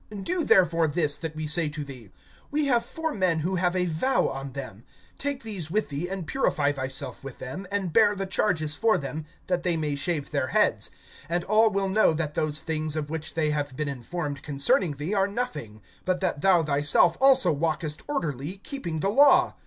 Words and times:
(23)Do 0.11 0.47
therefore 0.47 0.87
this 0.87 1.15
that 1.15 1.35
we 1.35 1.45
say 1.45 1.69
to 1.69 1.83
thee: 1.83 2.11
We 2.49 2.65
have 2.65 2.83
four 2.83 3.13
men 3.13 3.41
who 3.41 3.57
have 3.57 3.75
a 3.75 3.85
vow 3.85 4.29
on 4.29 4.53
them; 4.53 4.83
(24)these 5.19 5.65
take 5.65 5.69
with 5.71 5.89
thee, 5.89 6.07
and 6.09 6.25
purify 6.25 6.71
thyself 6.71 7.23
with 7.23 7.37
them, 7.37 7.67
and 7.71 7.93
bear 7.93 8.15
the 8.15 8.25
charges 8.25 8.73
for 8.73 8.97
them, 8.97 9.25
that 9.45 9.61
they 9.61 9.77
may 9.77 9.95
shave 9.95 10.31
their 10.31 10.47
heads; 10.47 10.89
and 11.29 11.43
all 11.43 11.69
will 11.69 11.87
know 11.87 12.13
that 12.13 12.33
those 12.33 12.61
things, 12.61 12.95
of 12.95 13.11
which 13.11 13.35
they 13.35 13.51
have 13.51 13.77
been 13.77 13.87
informed 13.87 14.41
concerning 14.41 14.93
thee, 14.93 15.13
are 15.13 15.27
nothing, 15.27 15.83
but 16.03 16.19
that 16.19 16.41
thou 16.41 16.63
thyself 16.63 17.15
also 17.21 17.51
walkest 17.51 18.01
orderly, 18.07 18.57
keeping 18.63 19.01
the 19.01 19.09
law. 19.11 19.53